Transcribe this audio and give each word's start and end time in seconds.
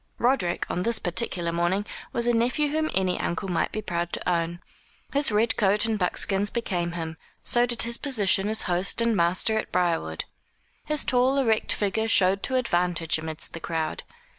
Roderick, 0.17 0.65
on 0.67 0.81
this 0.81 0.97
particular 0.97 1.51
morning, 1.51 1.85
was 2.11 2.25
a 2.25 2.33
nephew 2.33 2.69
whom 2.69 2.89
any 2.95 3.19
uncle 3.19 3.47
might 3.47 3.71
be 3.71 3.83
proud 3.83 4.11
to 4.13 4.27
own. 4.27 4.59
His 5.13 5.31
red 5.31 5.55
coat 5.57 5.85
and 5.85 5.99
buckskins 5.99 6.49
became 6.49 6.93
him; 6.93 7.17
so 7.43 7.67
did 7.67 7.83
his 7.83 7.99
position 7.99 8.49
as 8.49 8.63
host 8.63 8.99
and 8.99 9.15
master 9.15 9.59
at 9.59 9.71
Briarwood. 9.71 10.25
His 10.85 11.03
tall 11.05 11.37
erect 11.37 11.71
figure 11.71 12.07
showed 12.07 12.41
to 12.41 12.55
advantage 12.55 13.19
amidst 13.19 13.53
the 13.53 13.59
crowd. 13.59 14.01